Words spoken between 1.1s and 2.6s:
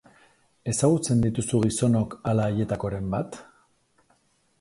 dituzu gizonok, ala